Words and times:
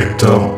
Hector, 0.00 0.54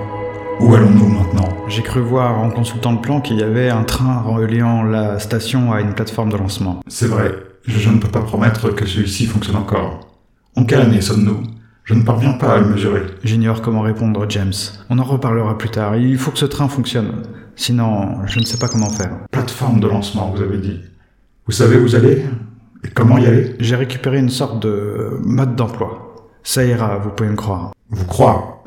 où 0.61 0.72
allons-nous 0.72 1.08
maintenant? 1.08 1.48
J'ai 1.66 1.82
cru 1.82 2.00
voir 2.00 2.38
en 2.38 2.48
consultant 2.48 2.93
le 2.93 3.00
plan 3.00 3.20
qu'il 3.20 3.40
y 3.40 3.43
avait 3.43 3.70
un 3.70 3.82
train 3.82 4.20
reliant 4.20 4.84
la 4.84 5.18
station 5.18 5.72
à 5.72 5.80
une 5.80 5.95
plateforme 5.95 6.30
de 6.30 6.36
lancement. 6.36 6.79
C'est 6.86 7.08
vrai, 7.08 7.34
je 7.66 7.90
ne 7.90 7.98
peux 7.98 8.07
pas 8.07 8.20
promettre 8.20 8.70
que 8.72 8.86
celui-ci 8.86 9.26
fonctionne 9.26 9.57
encore. 9.57 10.07
En 10.54 10.64
quelle 10.64 10.82
année 10.82 11.00
sommes-nous? 11.00 11.43
Je 11.82 11.94
ne 11.94 12.04
parviens 12.04 12.35
pas 12.35 12.54
à 12.54 12.58
le 12.61 12.66
mesurer. 12.68 13.02
J'ignore 13.25 13.63
comment 13.63 13.80
répondre, 13.80 14.26
James. 14.29 14.52
On 14.90 15.00
en 15.00 15.02
reparlera 15.02 15.58
plus 15.58 15.71
tard. 15.71 15.96
Il 15.96 16.18
faut 16.18 16.30
que 16.30 16.38
ce 16.38 16.46
train 16.46 16.68
fonctionne. 16.68 17.24
Sinon, 17.57 18.24
je 18.27 18.38
ne 18.38 18.44
sais 18.44 18.58
pas 18.58 18.68
comment 18.68 18.90
faire. 18.90 19.11
Plateforme 19.32 19.80
de 19.80 19.88
lancement, 19.88 20.32
vous 20.32 20.40
avez 20.40 20.58
dit. 20.58 20.79
Vous 21.46 21.52
savez 21.52 21.79
où 21.79 21.82
vous 21.82 21.96
allez 21.96 22.24
Et 22.85 22.88
comment 22.94 23.18
y 23.18 23.27
aller? 23.27 23.57
J'ai 23.58 23.74
récupéré 23.74 24.21
une 24.21 24.30
sorte 24.30 24.63
de 24.63 25.18
mode 25.24 25.57
d'emploi. 25.57 26.30
Ça 26.44 26.64
ira, 26.64 26.99
vous 26.99 27.11
pouvez 27.11 27.29
me 27.29 27.35
croire. 27.35 27.72
Vous 27.90 28.04
croire? 28.07 28.61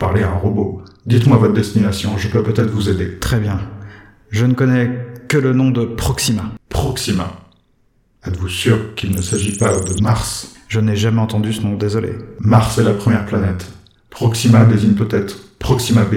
Vous 0.00 0.06
parlez 0.06 0.22
à 0.22 0.30
un 0.30 0.38
robot. 0.38 0.80
Dites-moi 1.04 1.36
votre 1.36 1.52
destination, 1.52 2.16
je 2.16 2.28
peux 2.28 2.42
peut-être 2.42 2.70
vous 2.70 2.88
aider. 2.88 3.18
Très 3.18 3.38
bien. 3.38 3.60
Je 4.30 4.46
ne 4.46 4.54
connais 4.54 4.98
que 5.28 5.36
le 5.36 5.52
nom 5.52 5.70
de 5.70 5.84
Proxima. 5.84 6.52
Proxima. 6.70 7.30
Êtes-vous 8.26 8.48
sûr 8.48 8.94
qu'il 8.94 9.14
ne 9.14 9.20
s'agit 9.20 9.58
pas 9.58 9.78
de 9.78 10.02
Mars? 10.02 10.54
Je 10.68 10.80
n'ai 10.80 10.96
jamais 10.96 11.20
entendu 11.20 11.52
ce 11.52 11.60
nom, 11.60 11.74
désolé. 11.74 12.14
Mars 12.38 12.78
est 12.78 12.82
la 12.82 12.94
première 12.94 13.26
planète. 13.26 13.70
Proxima 14.08 14.64
désigne 14.64 14.94
peut-être 14.94 15.36
Proxima 15.58 16.04
B. 16.04 16.14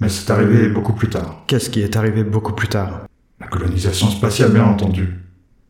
Mais 0.00 0.08
c'est 0.08 0.30
arrivé 0.30 0.70
beaucoup 0.70 0.94
plus 0.94 1.10
tard. 1.10 1.42
Qu'est-ce 1.46 1.68
qui 1.68 1.82
est 1.82 1.96
arrivé 1.96 2.24
beaucoup 2.24 2.54
plus 2.54 2.68
tard? 2.68 3.02
La 3.38 3.48
colonisation 3.48 4.08
spatiale, 4.08 4.52
bien 4.52 4.64
entendu. 4.64 5.18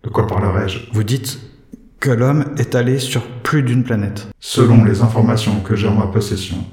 De 0.05 0.09
quoi 0.09 0.29
parlerai-je? 0.29 0.79
Vous 0.93 1.03
dites 1.03 1.41
que 1.99 2.11
l'homme 2.11 2.45
est 2.59 2.77
allé 2.77 3.01
sur 3.01 3.27
plus 3.43 3.65
d'une 3.65 3.83
planète. 3.83 4.29
Selon 4.39 4.85
les 4.85 5.03
informations 5.03 5.59
que 5.63 5.75
j'ai 5.75 5.89
en 5.89 5.97
ma 5.97 6.07
possession, 6.07 6.65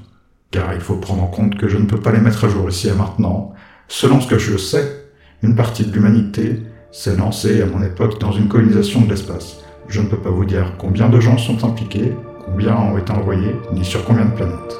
car 0.50 0.74
il 0.74 0.80
faut 0.80 0.96
prendre 0.96 1.22
en 1.22 1.26
compte 1.26 1.56
que 1.56 1.68
je 1.68 1.76
ne 1.76 1.86
peux 1.86 2.00
pas 2.00 2.12
les 2.12 2.20
mettre 2.20 2.44
à 2.44 2.48
jour 2.48 2.68
ici 2.68 2.88
et 2.88 2.92
maintenant, 2.92 3.52
selon 3.86 4.20
ce 4.20 4.28
que 4.28 4.38
je 4.38 4.56
sais, 4.56 5.04
une 5.42 5.54
partie 5.54 5.84
de 5.84 5.92
l'humanité 5.92 6.62
s'est 6.90 7.16
lancée 7.16 7.62
à 7.62 7.66
mon 7.66 7.82
époque 7.82 8.20
dans 8.20 8.32
une 8.32 8.48
colonisation 8.48 9.02
de 9.02 9.10
l'espace. 9.10 9.58
Je 9.88 10.00
ne 10.00 10.08
peux 10.08 10.16
pas 10.16 10.30
vous 10.30 10.44
dire 10.44 10.74
combien 10.78 11.08
de 11.08 11.20
gens 11.20 11.38
sont 11.38 11.64
impliqués, 11.64 12.14
combien 12.44 12.76
ont 12.76 12.98
été 12.98 13.12
envoyés, 13.12 13.54
ni 13.72 13.84
sur 13.84 14.04
combien 14.04 14.24
de 14.24 14.34
planètes. 14.34 14.76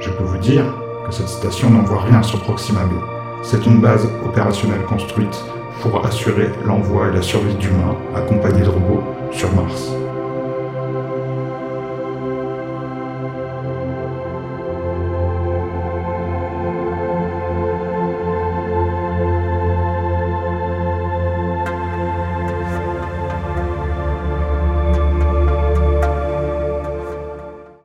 Je 0.00 0.10
peux 0.10 0.24
vous 0.24 0.38
dire 0.38 0.64
que 1.06 1.14
cette 1.14 1.28
station 1.28 1.70
n'envoie 1.70 2.02
rien 2.02 2.22
sur 2.22 2.40
Proxima 2.42 2.84
B. 2.84 2.92
C'est 3.42 3.66
une 3.66 3.80
base 3.80 4.06
opérationnelle 4.24 4.84
construite 4.84 5.44
pour 5.80 6.04
assurer 6.04 6.48
l'envoi 6.66 7.08
et 7.08 7.14
la 7.14 7.22
survie 7.22 7.54
d'humains 7.54 7.96
accompagnés 8.14 8.62
de 8.62 8.68
robots 8.68 9.02
sur 9.32 9.52
Mars. 9.54 9.92